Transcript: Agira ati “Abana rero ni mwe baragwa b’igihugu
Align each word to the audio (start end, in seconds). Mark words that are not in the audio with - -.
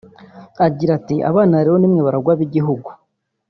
Agira 0.65 0.91
ati 0.99 1.15
“Abana 1.29 1.55
rero 1.63 1.77
ni 1.77 1.87
mwe 1.91 2.01
baragwa 2.05 2.33
b’igihugu 2.39 2.89